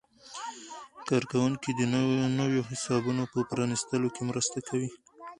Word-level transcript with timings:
کارکوونکي 1.07 1.69
د 1.79 1.81
نویو 2.39 2.61
حسابونو 2.69 3.23
په 3.31 3.39
پرانیستلو 3.49 4.07
کې 4.15 4.21
مرسته 4.29 4.57
کوي. 4.67 4.89